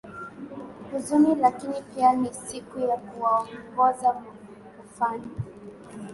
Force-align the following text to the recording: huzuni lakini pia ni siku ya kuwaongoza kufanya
huzuni 0.91 1.35
lakini 1.35 1.81
pia 1.81 2.13
ni 2.13 2.33
siku 2.33 2.79
ya 2.79 2.97
kuwaongoza 2.97 4.13
kufanya 4.77 5.27